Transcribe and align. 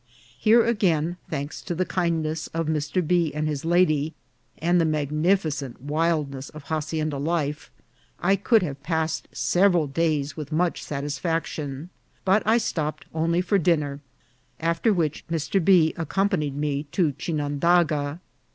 Here 0.39 0.65
again, 0.65 1.17
thanks 1.29 1.61
to 1.61 1.75
the 1.75 1.85
kindness 1.85 2.47
of 2.55 2.65
Mr. 2.65 3.05
B. 3.05 3.31
and 3.35 3.47
his 3.47 3.63
lady, 3.63 4.15
and 4.57 4.81
the 4.81 4.83
magnificent 4.83 5.79
wildness 5.79 6.49
of 6.49 6.63
hacienda 6.63 7.19
life, 7.19 7.69
I 8.19 8.35
could 8.35 8.63
have 8.63 8.81
passed 8.81 9.27
several 9.31 9.85
days 9.85 10.31
wi*h 10.31 10.51
much 10.51 10.81
satisfaction; 10.83 11.89
but 12.25 12.41
I 12.47 12.57
stopped 12.57 13.05
only 13.13 13.41
for 13.41 13.59
dinner, 13.59 13.99
after 14.59 14.91
which 14.91 15.23
Mr. 15.27 15.63
B. 15.63 15.93
accompa 15.95 16.39
nied 16.49 16.55
me 16.55 16.85
to 16.93 17.11
Chinandaga. 17.11 18.21